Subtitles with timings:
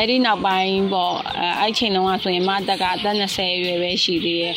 [0.00, 4.56] အဲ့ဒီနောက်ပိုင်းပေါ့အဲအဲ့ချိန်တုန်းကဆိုရင်မတက်ကအသက်20ရွယ်ပဲရှိသေးတယ်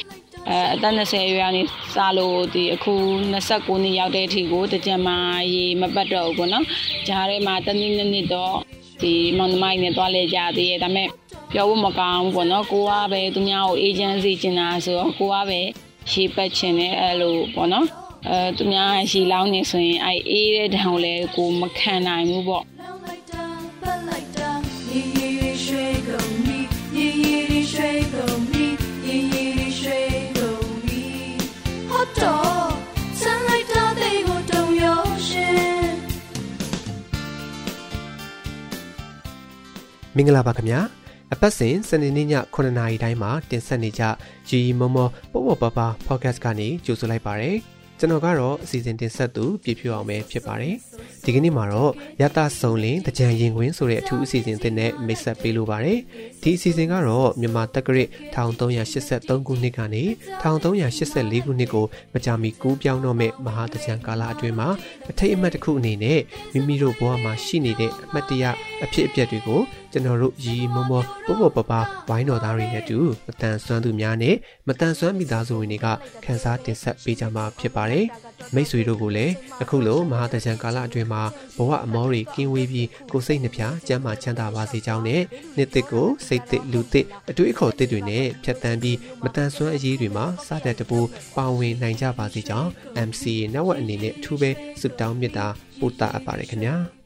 [0.50, 1.62] အဲအသက်20ရွယ်ကနေ
[1.94, 2.94] စလို့ဒီအခု
[3.34, 5.18] 29နှစ်ရောက်တဲ့အထိကိုတကြံမာ
[5.54, 6.66] ရေမပတ်တော့ဘူးပေါ့နော်
[7.08, 8.56] ဂျားထဲမှာတနည်းနည်းတော့
[9.02, 11.10] ဒီမောင်နှမိုင်းနဲ့တွားလဲကြသေးတယ်ဒါပေမဲ့
[11.54, 15.60] ပြောဖို့မကောင်းဘူးပေါ့နော်ကိုကပဲသူများကိုအေဂျင့်စီကျင်တာဆိုတော့ကိုကပဲ
[16.12, 17.88] ရေပတ်ချင်တယ်အဲ့လိုပေါ့နော်
[18.30, 22.64] အဲသူများရေလောင်းနေဆိုရင်အဲအေးတဲ့တံကိုလည်းကိုမခံနိုင်ဘူးပေါ့
[40.18, 40.80] မင်္ဂလာပါခင်ဗျာ
[41.34, 44.04] အပတ်စဉ်စနေနေ့ည9:00နာရီတိုင်းမှာတင်ဆက်နေကြ
[44.50, 47.52] ရီမမောပေါ့ပေါ့ပါပါ podcast ကနေကြိုဆိုလိုက်ပါရစေ
[48.00, 50.76] ကျွန်တော်ကတော့အစီအစဉ်တင်ဆက်သူပြည့်ဖြူအောင်ပဲဖြစ်ပါတယ်
[51.24, 51.92] ဒီကနေ့မှာတော့
[52.22, 56.00] ရတဆုံလင်တကြံရင်ခွင်ဆိုတဲ့အထူးအစီအစဉ်တင်နဲ့မိတ်ဆက်ပေးလိုပါတယ်
[56.44, 58.04] ဒီအစီအစဉ်ကတော့မြန်မာတက္ကရာ
[58.34, 60.04] 1383ခုနှစ်ကနေ
[60.42, 64.70] 1384ခုနှစ်ကိုမကြာမီကူးပြောင်းတော့မဲ့မဟာတကြံကာလအတွင်းမှာ
[65.12, 66.20] အထိတ်အမှတ်တစ်ခုအနေနဲ့
[66.54, 68.44] မိမိတို့ဘဝမှာရှိနေတဲ့အမှတ်တရ
[68.84, 69.62] အဖြစ်အပျက်တွေကို
[69.94, 71.74] ကျွန်တော်တို့ရီမောမောပို့ပို့ပပ
[72.10, 74.36] ဝိုင်းတော်သားတွေနဲ့တူမတန်ဆွမ်းသူများနဲ့
[74.68, 75.88] မတန်ဆွမ်းမိသားစုဝင်တွေက
[76.24, 78.06] ခန်းစားတင်ဆက်ပေးကြမှာဖြစ်ပါတယ်
[78.54, 81.24] မိတ်ဆွေတို့ကိုလည်းအခုလိုမဟာတကြံကာလအတွင်းမှာ
[81.58, 85.22] ဘဝအမောတွေကင်းဝေးပြီးကိုစိတ်နှပြကျမ်းမာချမ်းသာပါစေကြောင်းနဲ့
[85.56, 91.00] နှစ်သက်ကိုစိတ်သက်လူသက်အတွေ့အခေါ်သက်တွေနဲ့ဖြတ်တန်းပြီးမတန်ဆွမ်းအရေးတွေမှာစတဲ့တပူ
[91.36, 92.70] ပါဝင်နိုင်ကြပါစေကြောင်း
[93.08, 94.50] MCA Network အနေနဲ့အထူးပဲ
[94.82, 95.48] ဆုတောင်းမေတ္တာ
[95.80, 96.76] ပို့တာအပ်ပါတယ်ခင်ဗျာ။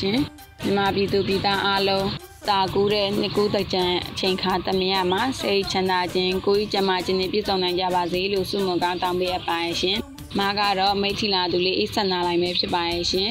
[0.00, 0.18] ရှင်
[0.62, 2.08] မြန်မာပြည်သူပြည်သားအားလုံး
[2.48, 9.98] တာကူးတဲ့နှစ်ကူးတကြံအချိန်ခါတမယမှာစိတ်ချမ်းသာခြင်းကိုယ်ကြီးကျန်းမာခြင်းနဲ့ပြည့်စုံနိုင်ကြပါစေလို့ဆုမွန်ကောင်းတောင်းပေးအပ်ပါရှင်
[10.38, 13.30] မားကတော့မိတ်ထီလာသူလေးအိဆက်နာလိုက်မယ်ဖြစ်ပါရဲ့ရှင်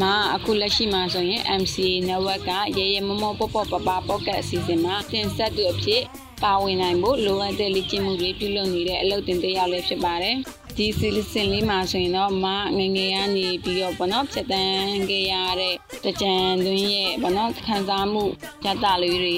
[0.00, 0.02] မ
[0.34, 6.02] အခုလက်ရှိမှာဆိုရင် MCA network ကရေရေမမောပေါ့ပေါ့ပပပေါ့ကတ်အစီအစဉ်မှာတင်ဆက်သူအဖြစ်
[6.42, 10.36] ပါဝင်နိုင်ဖို့လိုအပ်တဲ့လေ့ကျင့်မှုတွေပြုလုပ်နေတဲ့အလုပ်တင်တဲ့ရောက်လည်းဖြစ်ပါတယ်
[10.76, 12.46] ဒီစီလစင်လေးမှာဆိုရင်တော့မ
[12.78, 18.24] ငငယ်ကနေပြီးတော့ဘောနော်ဖြတ်တန်းခဲ့ရတဲ့တကြံသွင်းရဲ့ဘောနော်ခံစားမှု
[18.64, 19.36] ရတာလေးတွေ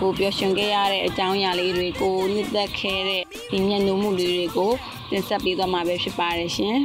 [0.00, 4.72] ကိုပျော်ရွှင်ခဲ့ရတဲ့အကြောင်းအရာလေးတွေကိုနှစ်သက်ခဲ့တဲ့ဒီမျက်နှာမှုလေးတွေကို
[5.10, 6.78] တင်ဆက်ပေးသွားမှာပဲဖြစ်ပါတယ်ရှင်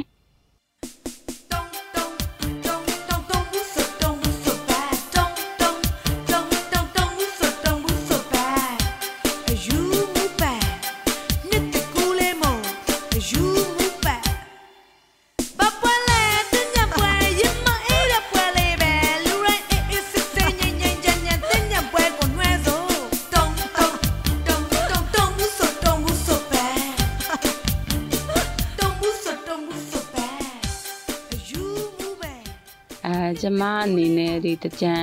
[33.86, 34.94] အနေနဲ့ဒီတကြံ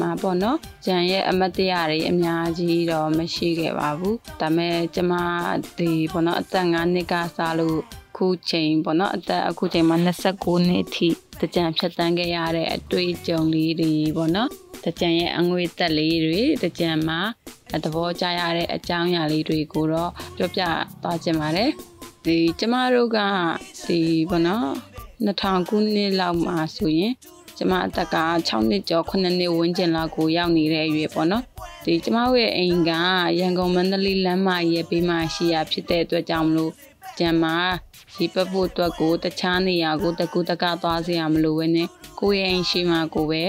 [0.00, 5.12] မှာပေါ့နော်ကြံရဲ့အမတ်တရားတွေအများကြီးတော့မရှိခဲ့ပါဘူးဒါပေမဲ့ကျမ
[5.78, 7.78] ဒီပေါ့နော်အသက်9နှစ်ကစလို့
[8.16, 11.08] ခုချိန်ပေါ့နော်အသက်အခုချိန်မှာ29နှစ်အထိ
[11.40, 14.50] တကြံဖြတ်တန်းခဲ့ရတဲ့အတွေ့အကြုံလေးတွေပေါ့နော်
[14.84, 17.20] တကြံရဲ့အငွေသက်လေးတွေတကြံမှာ
[17.84, 20.62] သဘောကျရတဲ့အကြောင်းအရာလေးတွေကိုတော့ပြောပြ
[21.02, 21.70] သွားခြင်းပါတယ်
[22.24, 23.18] ဒီကျမတို့က
[23.86, 24.68] ဒီဘောနော်
[25.26, 27.12] 2000ခုနှစ်လောက်မှာဆိုရင်
[27.56, 28.16] ကျမအသက်က
[28.48, 31.44] 6နှစ်ကျော်9နှစ်ဝန်းကျင်လောက်ကိုရောက်နေတဲ့အရွယ်ပေါ့နော်
[31.84, 32.90] ဒီကျမတို့ရဲ့အိမ်က
[33.38, 36.72] ရန်ကုန်မန္တလေးလမ်းမရဲ့ဘေးမှာရှိရဖြစ်တဲ့အတွက်ကြောင့်မလို့
[37.18, 37.56] ကျန်မှာ
[38.16, 41.88] ဒီပတ်ဖို့အတွက်ကိုတခြားနေရာကိုတကူတကသွားစေရမလို့ပဲနဲ့
[42.20, 43.42] ကိုယ့်ရဲ့အိမ်ရှိမှကိုပဲ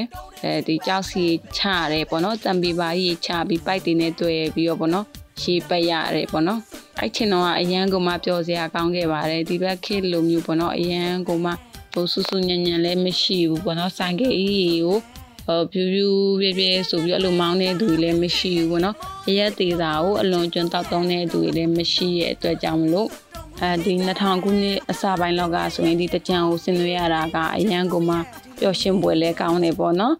[0.43, 1.23] အဲဒီကြောက်စီ
[1.57, 5.05] ချရတယ်ပေါ့နော်တံပီပါကြီးချပြီးပိုက်တင်နဲ့တွေ့ပြီးတော့ပေါ့နော်
[5.41, 6.59] ရှေးပတ်ရတယ်ပေါ့နော်
[6.99, 11.51] အဲ့ချင်းတော့အရန်ကိုမှပျော်စရာကောင်းခဲ့ပါတယ်ဒီဘက်ခေတ်လိုမျိုးပေါ့နော်အရန်ကိုမှ
[11.95, 14.97] ဟိုဆူဆူညံညံလည်းမရှိဘူးပေါ့နော်ဆိုင်ကယ်ကြီးကို
[15.47, 16.07] ဟိုဖြူဖြူ
[16.41, 18.95] ပြပြဆိုပြီးအလိုမောင်းတဲ့သူတွေလည်းမရှိဘူးပေါ့နော်
[19.27, 23.09] ရရက်သေးတာကိုအလွန်ကျွန်းတောက်တုံးတဲ့သူတွေလည်းမရှိရဲ့အတွက်ကြောင့်မလို့
[23.61, 28.15] အဲဒီ2000ခုနှစ်အစပိုင်းလောက်ကဆိုရင်ဒီတကြံကိုဆင်နွှဲရတာကအရန်ကိုမှ
[28.59, 30.15] ပျော်ရွှင်ပွဲလဲကောင်းနေပေါ့နော်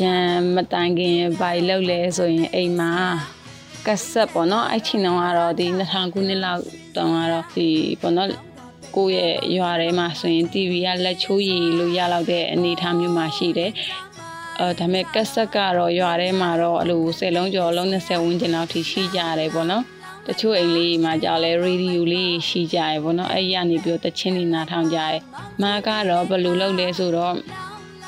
[0.00, 0.14] ကြံ
[0.54, 2.92] မတိုင်ခင်ဘာလောက်လဲဆိုရင်အိမ်မှာ
[3.86, 6.62] ကဆက်ပေါ့နော်အဲ့ချိန်တုန်းကတော့ဒီ2000ခုနှစ်လောက်
[6.96, 7.68] တုန်းကတော့ဒီ
[8.00, 8.30] ပေါ့နော်
[8.96, 13.72] ကိုယ့်ရဲ့ရွာထဲမှာဆိုရင် TV ကလက်ချိုးရည်လို့ရလောက်တဲ့အနေအထားမျိုးမှာရှိတယ်
[14.60, 19.84] အဲဒါမဲ့ကက်ဆက်ကတော့ရွာထဲမှာတော့အလို10လုံးကျော်လုံး20ဝန်းကျင်လောက်ထိရှိကြရတယ်ပေါ့နော်
[20.26, 25.14] တချို့အိမ်လေးမှာကြောက်လဲရေဒီယိုလေးရှိကြရပေါ့နော်အဲ့ရနေပြီးတော့တချင်းနေနာထောင်ကြရ
[25.62, 27.34] မာကတော့ဘယ်လိုလုပ်လဲဆိုတော့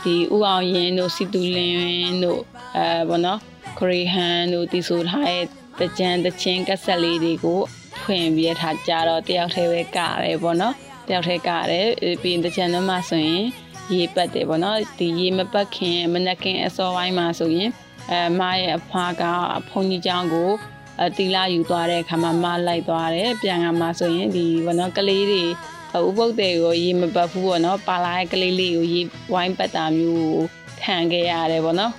[0.03, 2.41] ဒီဥအောင်ရင်တို့စီတူလင်းတို့
[2.77, 3.39] အဲပေါ့နော်
[3.77, 5.43] ခရီဟန်တို့တီဆိုထားတဲ့
[5.79, 7.61] တကြံတချင်းကက်ဆက်လေးတွေကို
[8.01, 10.73] ဖွင့်ပြီးထားကြတော့တယောက်တည်းပဲကရတယ်ပေါ့နော်
[11.07, 11.87] တယောက်တည်းကရတယ်
[12.21, 13.45] ပြီးရင်တကြံတော့မှဆိုရင်
[13.93, 17.69] ရေပတ်တယ်ပေါ့နော်ဒီရေမပတ်ခင်မနက်ခင်အစောပိုင်းမှာဆိုရင်
[18.11, 19.23] အဲမရဲ့အဖွားက
[19.69, 20.51] ဖုန်ကြီးเจ้าကို
[21.03, 25.43] အတီလာယူသွားတဲ့အခါမှာမလိုက်သွားတယ်ပြန်ကမှဆိုရင်ဒီဘောနော်ကလေးတွေ
[25.98, 29.00] ဥပုပ်တွေကိုရေမပတ်ဘူးပေါ့နော်ပါလာတဲ့ကလေးလေးကိုရေ
[29.32, 30.42] ဝိုင်းပတ်တာမျိုး
[30.82, 31.92] ခံခဲ့ရတယ်ပေါ့နော်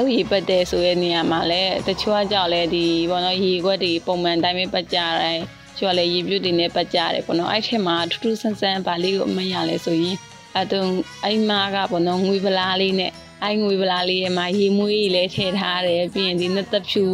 [0.00, 5.38] လုပ်ရေပတ်တဲ့ဆိုတဲ့နေရာမှာလည်းတချို့ကကြောက်လဲဒီဘောနော်ရေခွက်တွေပုံမှန်တိုင်းပဲပတ်ကြတယ်
[5.78, 10.16] ချို့ကလည်းရေပြုတ်တွေနဲ့ပတ်ကြတယ်ဘောနော်အဲ့ထက်မှာထူးထူးဆန်းဆန်းဗာလေးကိုအမရလဲဆိုရင်
[10.58, 10.84] အတုံ
[11.24, 13.12] အိမ်မာကဘောနော်ငွေပလားလေးနဲ့
[13.42, 17.04] အိုင်ငွေပလားလေးရဲ့မှာရေမွေးကြီးလည်းထည့်ထားတယ်ပြီးရင်ဒီနှစ်သက်ဖြူ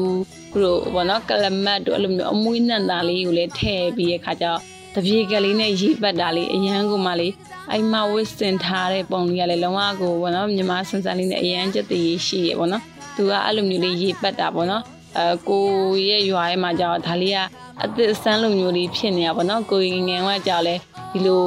[0.62, 4.60] တို့ဘောနော်ကလမတ်တို့အဲ့လိုမျိုးအမွေးနံသားလေးကိုလည်းထည့်ပြီးရခါကျတော့
[4.96, 7.34] တပြေကလေးနဲ့ရေပတ်တာလေးအရန်ကိုမှလေး
[7.72, 12.82] အိမ်မဝစ်စင်ထားတဲ့ပုံလေးကလည်းလုံးဝကိုဘောနော်မြမဆန်းဆန်းလေးနဲ့အရန်ချက်တည်ရှိရပေါ့နော်
[13.16, 14.82] သူကအဲ့လိုမျိုးလေးရေပတ်တာပေါ့နော်
[15.18, 15.64] အဲကို
[16.08, 17.38] ရဲ့ရွာရဲ့မှာကြောက်ဒါလေးက
[17.84, 20.74] အသစ်ဆန်းလိုမျိုးလေးဖြစ်နေတာပေါ့နော်ကိုငငယ်ကကြောက်လဲ
[21.12, 21.42] ဒီလို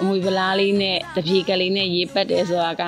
[0.00, 2.82] အမွေပလားလေးနဲ့တပြေကလေးနဲ့ရေပတ်တယ်ဆိုတာက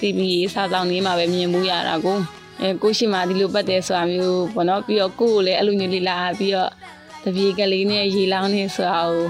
[0.00, 2.18] တီဗီစားဆောင်လေးမှာပဲမြင်မှုရတာကို
[2.60, 6.97] အဲကိုရှိမှဒီလိုပတ်တယ်ဆိုတာမျိုးပေါ့နော်ပြီးတော့ကိုကိုလည်းအဲ့လိုမျိုးလေးလာပြီးတော့တ
[7.36, 9.26] ပြေကလေးနဲ့ရေလောင်းနေဆိုတာကို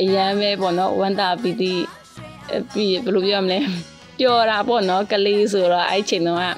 [0.00, 1.72] အရန်ပဲပေါ့နော်ဝမ်းတာပီတိ
[2.72, 3.58] ပြီးဘယ်လိုပြောမလဲ
[4.18, 6.50] ပျော်တာပေါ့နော်ကလေးဆိုတော့အဲ့ချိန်တော့ဘာ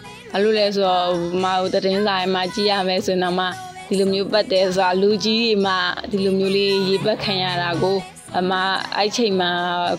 [0.42, 1.08] လို့လဲဆိုတော့
[1.42, 3.46] မဟုတ်တည်င်းဆိုင်မှာကြည့်ရမယ်ဆိုတော့မှ
[3.88, 5.74] ဒီလိုမျိုးပတ်တယ်ဆိုတာလူကြီးတွေမှ
[6.10, 7.98] ဒီလိုမျိုးလေးရေပတ်ခံရတာကို
[8.38, 8.52] အမ
[8.96, 9.50] အဲ့ချိန်မှာ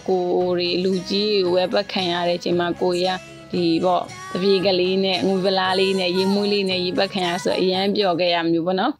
[0.08, 0.24] ကို
[0.58, 3.06] တွေလူကြီးဝယ်ပတ်ခံရတဲ့ချိန်မှာကိုရ
[3.52, 4.04] ဒီပေါ့
[4.34, 8.94] တပြေကလေးနဲ့ငွေပလားလေးနဲ့ရေမွေးလေးနဲ့ရေပတ်ခံရဆိုအရန်ပျော်ခဲ့ရမျိုးပေါ့နော်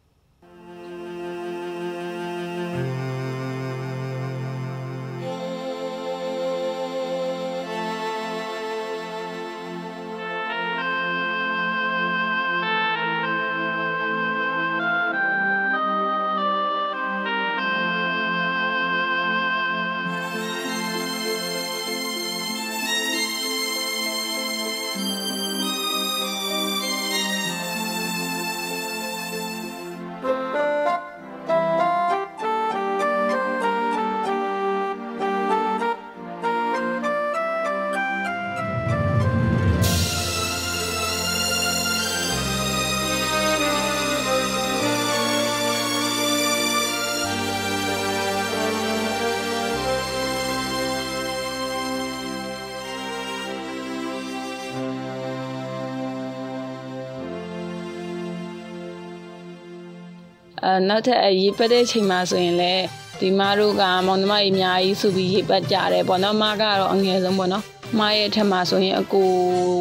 [60.64, 62.84] အဲနောက်ထပ်ရေပတ်တဲ့ချိန်မှာဆိုရင်လည်း
[63.20, 67.64] ဒီမတို့ကမောင်နှမကြီးအများကြီးစုပြီးရေပတ်ကြတယ်ပေါ့နော်မကတော့အငယ်ဆုံးပေါ့နော်
[67.98, 69.28] မရဲ့ထက်မှာဆိုရင်အကို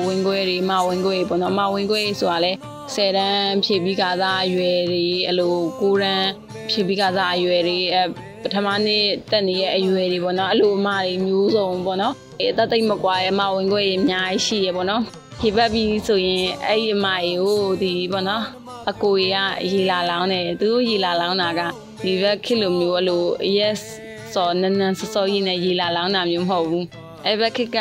[0.07, 2.51] ဝင်ခွဲတွေမဝင်ခွဲပေါ့နော်မဝင်ခွဲဆိုတာလဲ
[2.93, 6.29] 10တန်းဖြည့်ပြီးကစားအရွယ်တွေအလို9တန်း
[6.69, 7.99] ဖြည့်ပြီးကစားအရွယ်တွေအ
[8.43, 15.03] ပထမနေ့တက်နေရဲ့အရွယ်တွေပေါ့နော်အလိုအမတွေမျိုးစုံပေါ့နော်အဲတသိမ့်မကွာရဲ့မဝင်ခွဲတွေအများကြီးရှိရပေါ့နော်
[15.39, 18.43] ခေပတ်ပြီးဆိုရင်အဲ့ဒီအမကြီးကိုဒီပေါ့နော်
[18.89, 19.35] အကိုရ
[19.71, 21.61] ရေလာလောင်းတယ်သူတို့ရေလာလောင်းတာက
[22.03, 23.23] ဒီဘက်ခေလိုမျိုးအလို
[23.57, 23.81] yes
[24.33, 26.85] စောနန်းနန်းစောစောကြီးနဲ့ရေလာလောင်းတာမျိုးမဟုတ်ဘူး
[27.25, 27.79] အဲ့ဘက်ခေက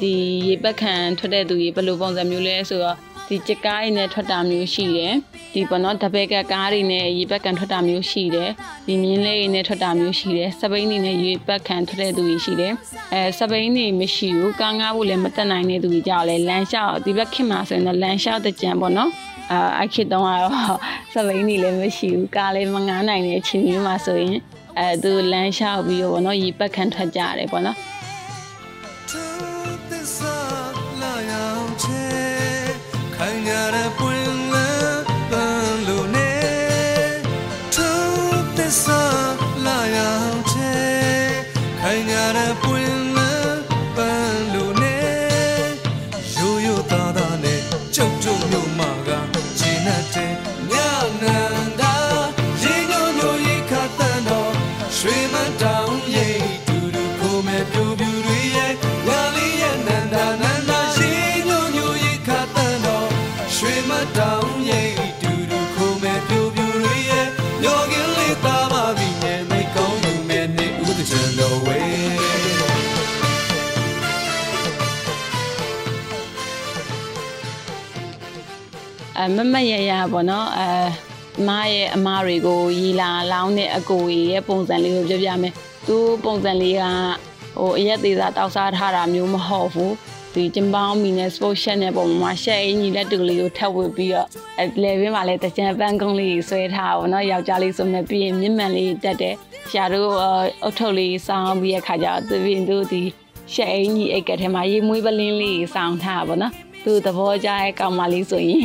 [0.00, 0.14] ဒီ
[0.48, 2.96] ရေပက်ခံထွက်တဲ့သူရေဘယ်လိုပုံစံမျိုးလဲဆိုတော့
[3.28, 5.14] ဒီကြကားရင်းနဲ့ထွက်တာမျိုးရှိတယ်
[5.54, 8.50] ဒီပေါ့နော်တပည့်ကကားတွေနဲ့ရေပက်ကန်ထွက်တာမျိုးရှိတယ်
[8.86, 12.72] ဒီမြင်းလေးတွေနဲ့ထွက်တာမျိုးရှိတယ်စပိန်တွေနဲ့ရေပက်ကန်ထွက်တဲ့သူတွေရှိတယ်
[13.12, 19.10] အဲစပိန်တွေမရှိဘူးကားငားဖို့လည်းမတက်နိုင်တဲ့သူတွေကြောက်လဲလမ်းလျှောက်ဒီဘက်ခင်မှာဆိုရင်တော့လမ်းလျှောက်တဲ့ကြံပေါ့နော်
[19.50, 20.52] အာအခေတုံးကတော့
[21.12, 24.36] စပိန်တွေလည်းမရှိဘူးကားလည်းမငားနိုင်တဲ့အချိန်မျိုးမှာဆိုရင်
[24.78, 27.78] အဲသူလမ်းလျှောက်ပြီးတော့ပေါ့နော်ရေပက်ခံထွက်ကြရတယ်ပေါ့နော်
[64.02, 64.08] To
[70.98, 72.32] this love, la yang che
[79.18, 80.68] အမမရရပေါ့နော်အဲ
[81.48, 85.54] မရဲ့အမားတွေကိုရီလာလောင်းတဲ့အကိုကြီးရဲ့ပုံစံလေးကိုပြောပြမယ်
[85.86, 86.82] သူပုံစံလေးက
[87.58, 89.94] ဟိုအရက်သေးစားတောက်စားထားတာမျိုးမဟုတ်ဘူး
[90.34, 99.34] ဒီကျင်ပေါင်းမီနဲ့ sport shirt နဲ့ပုံမှာရှက်အင်းကြီးလက်တူလေးကိုထပ်ဝစ်ပြီးတော့အဲလေဘင်းမှာလည်းတကြံပန်းကုန်းလေးဆွဲထားပါတော့ယောက်ျားလေးဆိုမဲ့ပြီးရင်မြင့်မှန်လေးတက်တယ်
[99.70, 100.10] ရှာတို့
[100.62, 103.02] အုတ်ထုပ်လေးစောင်းပြီးရခါကျတော့သူပြင်သူဒီ
[103.52, 106.52] ရှက်အင်းကြီးအိတ်ကထဲမှာရေမွေးပလင်းလေးစောင်းထားပါတော့
[106.84, 108.60] သူသဘောကျတဲ့ကောင်မလေးဆိုရင်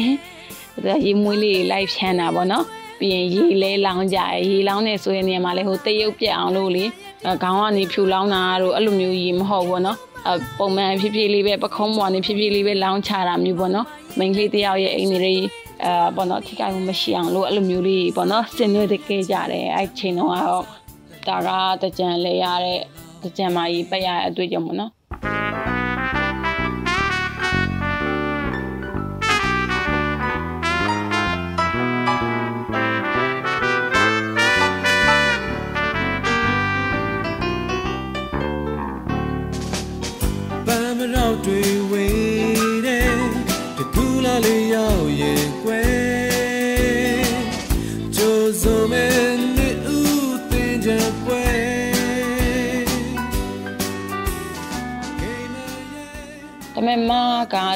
[1.06, 2.66] ရေမွေးလေးလိုက်ဖြန်းတာပေါ့နော်
[3.00, 6.84] ပြီးရင်ရေလဲလောင်းကြရေလောင်းနေဆိုရင်နေရာမှာလဲဟိုတရုပ်ပြက်အောင်လို့လေ
[7.44, 9.98] ခေါင်းကနေဖြူလောင်းတာတို့အဲ့လိုမျိုးရေမဟုတ်ဘူးနော်
[10.60, 15.36] ပုံမှန်ဖြည်းဖြည်းလေးပဲပခုံးပေါ်နေဖြည်းဖြည်းလေးပဲလောင်းချတာမျိုးပေါ့နော်မိန်းကလေးတယောက်ရဲ့အိမ်တွေ
[15.84, 20.36] အဲပေါ့နော်ထိခိုက်မှုမရှိအောင်လို့အဲ့လိုမျိုးလေးပေါ့နော်စင်ရွေးတကယ်ကြတယ်အဲ့ချိန်တော့က
[21.28, 22.80] တော့ဒါကတကြံလဲရတဲ့
[23.24, 24.92] တကြံမကြီးပက်ရတဲ့အတွေ့အကြုံပေါ့နော်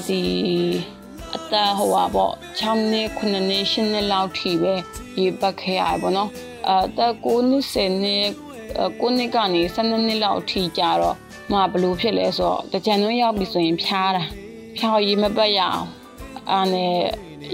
[0.08, 0.22] ဒီ
[1.36, 4.74] အသက်ဟိုပါပေါ့6နှစ်9နှစ်10နှစ်လောက်ထိပဲ
[5.20, 6.30] ရေပတ်ခဲ့ရပါတော့
[6.70, 8.26] အသက်9နှစ်10နှစ်
[9.02, 11.18] 9နှစ်ကနေ12နှစ်လောက်ထိကြာတော့
[11.52, 14.24] မဘလို့ဖြစ်လဲဆိုတော့တကြံသွင်းရောက်ပြီဆိုရင်ဖျားတာ
[14.78, 15.86] ဖျားရေမပတ်ရအောင်
[16.52, 16.96] အာနဲ့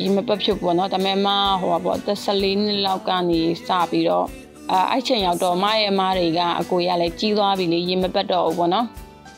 [0.01, 1.27] ရေမပတ်ဖြစ်ပေါ့နော်ဒါပေမဲ့မ
[1.61, 4.27] ဟိုပါပေါ့သက်14နှစ်လောက်ကနေစပြီးတော့
[4.71, 8.87] အဲအဲ့ချိန်ရောက်တော့မရဲ့အမားတွေကအကိုရလည်းကြီးသွားပြီလေရေမပတ်တော့ဘူးပေါ့နော်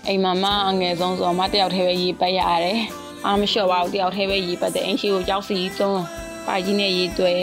[0.09, 2.79] အိမ်မှာမအငယ်ဆုံးဆိုတော့မတယောက်တည်းပဲရေးပတ်ရတယ်
[3.25, 6.01] အာမလျှော့ပါဘူးတယောက်တည်းပဲရေးပတ်တယ်အိမ်ရှိကိုကြောက်စီသုံး
[6.47, 7.33] ပါကြီးနဲ့ရေးသွဲ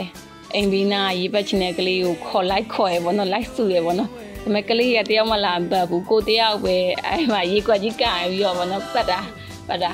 [0.54, 9.20] အိမ်ဘီနာရေးပတ်ချင်တဲ့ကလေးကိုခေါ်လိုက်ခေါ်ရပေါ့နော်လိုက်စုရပေါ့နော်ဒါပေမဲ့ကလေးကတယောက်မှလာမပတ်ဘူးကိုတယောက်ပဲအဲ့မှာရေးကွက်ကြီးကင်ပြီးတော့ပေါ့နော်ပတ်တာ
[9.68, 9.92] ပတ်တာ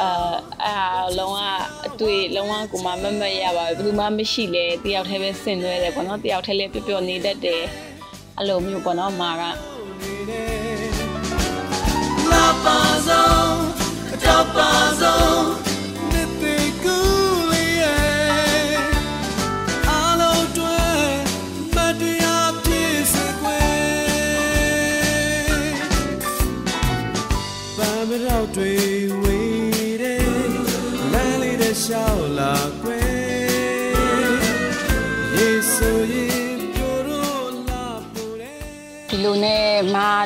[0.00, 0.34] အာ
[0.64, 0.76] အာ
[1.18, 1.38] လုံးဝ
[1.86, 7.62] အတွေ့လုံးဝကိုမမမရပါဘူးဘယ်သူမှမရှိလေတယောက်တည်းပဲဆင်နွှဲတယ်ပေါ့နော်တယောက်တည်းလည်းပျော်ပျော်နေတတ်တယ်
[8.38, 9.44] အဲ့လိုမျိုးပေါ့နော်မာက
[12.64, 13.54] ပါဆုံး
[14.24, 14.70] တော့ပါ
[15.00, 15.63] ဆုံး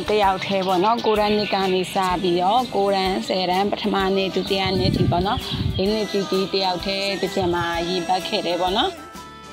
[0.09, 5.39] တယောက်သေးပေါ့နော်ကိုရန်နှစ်ကနေစပြီးတော့ကိုရန်10ရန်ပထမနေ့ဒုတိယနေ့ဒီပေါ့နော်
[5.77, 8.91] ဒီနေ့တီတီတယောက်သေးတစ်ချက်မှာရေပတ်ခဲ့တယ်ပေါ့နော်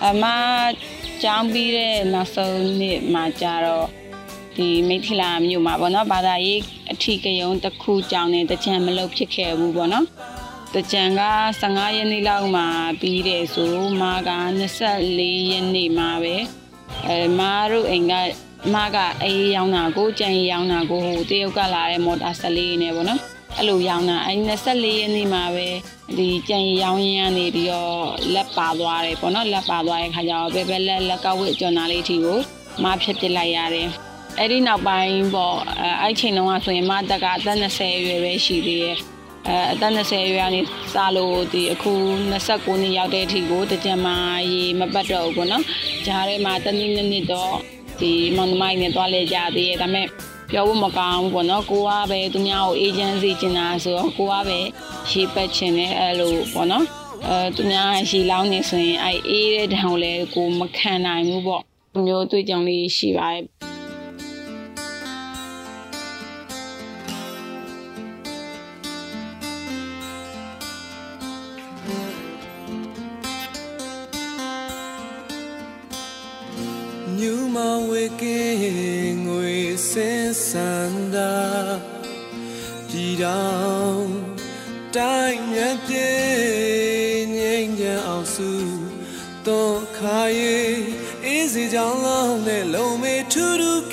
[0.06, 0.26] အမ
[1.24, 3.88] ကျောင်းပြီးတဲ့နောက်ဆုံးနေ့မှာကြတော့
[4.56, 6.62] ဒီမိထီလာမြို့မှာပေါ့နော်ဘာသာရေး
[6.92, 10.06] အထီးကယုံတစ်ခုကြောင်းနေတကြံမလုပ်ဖြစ်ခဲ့ဘူးပေါ့နော်
[10.76, 11.22] တကြံက
[11.62, 12.68] 15ရက်နေ့လောက်မှာ
[13.02, 14.32] ပြီးတယ်ဆိုမာက
[14.92, 16.36] 24ရက်နေ့မှာပဲ
[17.08, 18.14] အဲမာတို့အိမ်က
[18.74, 23.22] မကအေးရောင်းတာကိုကြံရီရောင်းတာကိုဟိုတရုတ်ကလာတဲ့မော်တာ၁၄နဲ့ပေါ့နော်
[23.58, 25.68] အဲ့လိုရောင်းတာအဲ့24ရက်နေ့မှာပဲ
[26.18, 28.04] ဒီကြံရီရောင်းရင်းကနေပြီးတော့
[28.34, 32.40] လက်ပါသွားတယ်ပေါ့နော်လက်ပါသွားတဲ့ခါကျတော့ဘယ်ဘက်လက်လက်ကဝစ်ကြော်နာလေးထီကို
[32.84, 33.90] မဖြစ်ပစ်လိုက်ရတယ်
[34.40, 35.58] အဲ့ဒီနောက်ပိုင်းပေါ့
[36.02, 38.98] အဲ့ချိန်တုန်းကဆိုရင်မတက်ကအသက်20အရွယ်ပဲရှိသေးတယ်
[39.48, 40.62] အဲအသက်20ရွယ်ကနေ
[40.94, 41.94] စလို့ဒီအခု
[42.32, 44.16] 29နှစ်ရောက်တဲ့အထိကိုတကြံမာ
[44.52, 45.64] ရေမပတ်တော့ဘူးပေါ့နော်
[46.06, 50.08] ဂျားထဲမှာတနည်းနည်းတော့ ဒီမောင်နှမိုင်းနဲ့တွားလဲကြသေးတယ်ဒါပေမဲ့
[50.52, 54.60] ပြောဖို့မကောင်းဘူးပေါ့နော်ကိုကပဲသူများကိုအေဂျင့်စီကျင်တာဆိုတော့ကိုကပဲ
[55.10, 56.86] ရှေးပတ်ချင်တယ်အဲ့လိုပေါ့နော်
[57.28, 61.62] အဲသူများရှေးလောင်းနေဆိုရင်အဲ့အေးတဲ့တံကိုလည်းကိုမခံနိုင်ဘူးပေါ့
[62.06, 63.44] မျိုးတွေ့ကြုံလေးရှိပါတယ်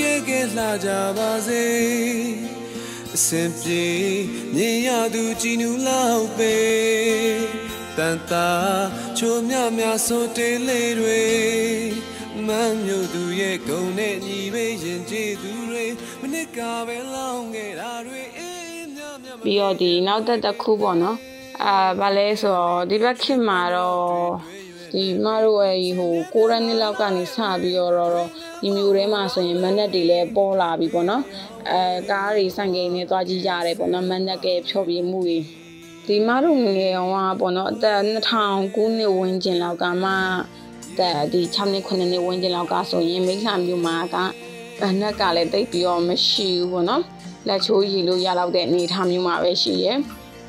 [0.03, 1.65] ကဲကဲလှကြပါစေ
[3.15, 3.87] အစင်ပြေ
[4.55, 6.57] မြင်ရသူကြည်နူလောက်ပဲ
[7.97, 8.51] တန်တာ
[9.19, 11.23] ချိုမြမြဆိုတေးလေးတွေ
[12.47, 15.85] မမ်းမြို့သူရဲ့ဂုံနဲ့ညီပဲရင်ကြည်သူတွေ
[16.21, 21.19] မနစ်ကပဲလောင်းခဲ့တာတွေအေးမြမြပြီးတော့ဒီနောက်သက်တစ်ခုပေါ့နော်
[21.65, 24.62] အာဗာလဲဆိုတော့ဒီဘက်ခေတ်မှာတော့
[24.93, 28.13] ဒီမတို့ရဲ့ဟိုကိုရနှစ်လောက်ကနေစပြီးတော့တော့
[28.61, 31.23] ဒီမျိုးထဲမှာဆိုရင်မနက်တွေလည်းပေါ်လာပြီပေါ့နော်
[31.71, 35.39] အဲကားတွေဆိုင်ကိန်းနဲ့သွားကြည့်ကြရတယ်ပေါ့နော်မနက်ကဖြောပြမှုတွေ
[36.07, 40.13] ဒီမတို့ငယ်အောင်ကပေါ့နော်အသက်2000ခုနှစ်ဝန်းကျင်လောက်ကမှ
[40.99, 44.17] တဲ့ဒီ6နှစ်9နှစ်ဝန်းကျင်လောက်ကဆိုရင်မိလှမျိုးမှာက
[44.81, 47.03] ဘဏ္ဍကလည်းတိတ်ပြီးတော့မရှိဘူးပေါ့နော်
[47.49, 49.99] လက်ချိုးရည်လို့ရတော့တဲ့အနေထားမျိုးမှာပဲရှိရဲ့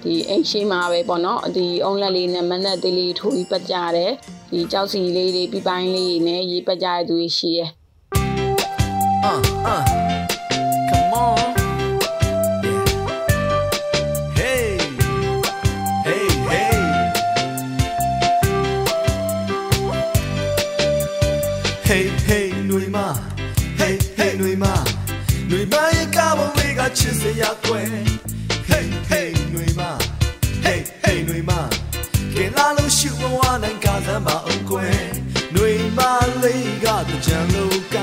[0.03, 4.12] ဒီအိမ်ရှိမှာပဲပေါ့နော်ဒီအုံးလက်လေးနဲ့မနဲ့သေးလေးထိုးပြီးပတ်ကြတယ်
[4.51, 7.69] ဒီကြောက်စီလေးတွေပြပိုင်းလေးတွေနဲ့ရေးပတ်ကြတဲ့သူတွေရှိရဲ့
[9.31, 9.41] uh
[9.74, 9.83] uh
[10.89, 11.39] come on
[21.88, 23.07] hey hey หนุ่ยมา
[23.79, 24.74] hey hey หนุ่ยมา
[25.48, 27.81] หนุ่ยมาอย่ากับผมเลยก็ชิเสียกว่า
[28.70, 29.92] hey hey တွေမှာ
[30.66, 31.61] hey hey တွေမှာ
[32.33, 35.05] ကင်လာလို့ရှုဝါနိုင်ကသမ်းပါအောင်ကွယ်
[35.55, 36.11] တွေမှာ
[36.44, 37.96] လေးကတကြံလို့က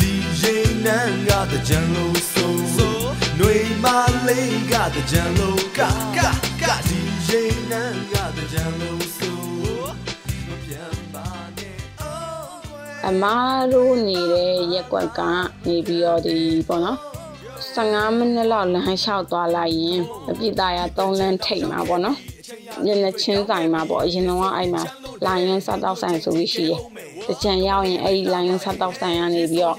[0.00, 2.56] ဒီရင်နံကတကြံလို့ဆို
[3.40, 5.80] တွေမှာလေးကတကြံလို့က
[6.88, 9.38] ဒီရင်နံကတကြံလို့ဆို
[10.46, 11.76] မပြန်ပါနဲ့
[13.06, 15.20] အမားတို့နေတဲ့ရက်ွက်က
[15.66, 16.36] နေပြီးတော့ဒီ
[16.68, 17.13] ပေါ့နော်
[17.76, 22.18] 15မိနစ်လောက်လမ်းလျှောက်သွားလိုက်ရင်အပြစ်သားရ3လမ်းထိပ်မှာပေါ့နော်
[22.84, 24.82] ညနေချင်းဆိုင်မှာပေါ့အရင်တော့အဲ့မှာ
[25.26, 26.80] လိုင်းရန်စားတော့ဆိုင်ဆိုပြီးရှိရယ်
[27.28, 29.78] တကြံရောက်ရင်အဲ့ဒီလိုင်းရန်စားတော့ဆိုင်ကနေပြီးတော့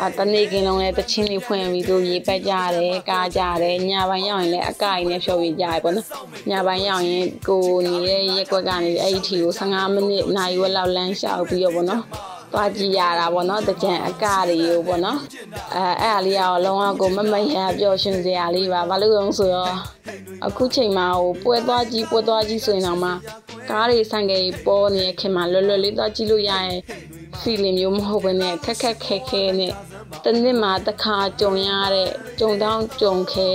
[0.00, 6.06] အာတနေ့ကင်းလုံးလည်းတချင်းလေးဖွင့်ပြီးသူရေပက်ကြတယ်ကားကြတယ်ညပိုင်းရောက်ရင်လည်းအကိုင်နဲ့ဖြော်ပြကြရပေါ့နော်
[6.50, 12.02] ညပိုင်းရောက်ရင်ကိုနေတဲ့ရက်ကွက်ကနေအဲ့ဒီထီကို15မိနစ်နိုင်ဝက်လောက်လမ်းလျှောက်ပြီးတော့ပေါ့နော်
[12.52, 15.18] သွားကြည့်ရတာပေါ့နော်တကြံအကတွေကိုပေါ့နော်
[15.74, 19.74] အဲအဲ့အားလေးကတော့လုံးဝကိုမမရပျော်ရွှင်စရာလေးပါဘာလို့လဲဆိုတော့
[20.46, 23.10] အခုချိန်မှာဟိုပွဲသွားကြည့်ပွဲသွားကြည့်ဆိုရင်တော့မှ
[23.70, 26.78] ကားတွေဆိုင်ကယ်ပေါ်နေတဲ့ခင်မှာလွယ်လွယ်လေးသွားကြည့်လို့ရရင်
[27.40, 29.72] feeling မျိုးမဟုတ်ဘဲနဲ့ခက်ခက်ခဲခဲနဲ့
[30.24, 33.48] တနစ်မှာတစ်ခါကြုံရတဲ့ကြုံတောင်းကြုံခဲ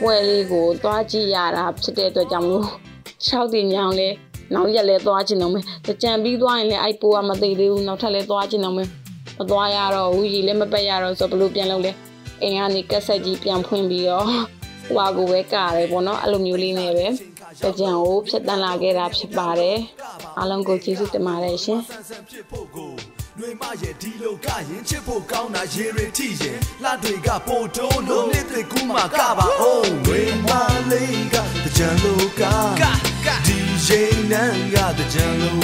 [0.00, 2.66] ပွဲလေးကိုသွားကြည့်ရတာဖြစ်တဲ့အတွက်ကြောင့်မလို့
[3.26, 4.08] ၆တင်ညောင်းလဲ
[4.54, 5.64] နောက်ရက်လဲသွားချင်တော့မယ်
[6.02, 8.88] ကြံပြီးသွားရင်လည်းအိုက်ပိုးကမသိသေးဘူးနောက်ထပ်လဲသွားချင်တော့မယ်
[9.38, 11.92] မသွားရတော့ဘူးရီလည်းမပက်ရတော့ဆိုဘလို့ပြန်လုပ်လဲ
[12.42, 14.26] အိမ်ကနေကက်ဆက်ကြီးပြန်ဖွင့်ပြီးတော့
[14.94, 17.06] ဟွာကိုပဲကားတယ်ပေါ့နော်အဲ့လိုမျိုးလေးနဲ့ပဲ
[17.60, 19.78] ကြံကိုဖြတ်တန်းလာခဲ့တာဖြစ်ပါတယ်
[20.38, 22.90] အားလုံးကိုကျေးဇူးတင်ပါတယ်ရှင်ဆန်းဆန်းဖြစ်ဖို့ကို
[23.38, 29.46] ຫນွေမရဲ့ဒီလိုကရင်ချစ်ဖို့ကောင်းတာရေတွေထိရင်လှတွေကပို့တိုးလို့နှစ်သိကူးမှာကပါ
[35.24, 35.61] န်းက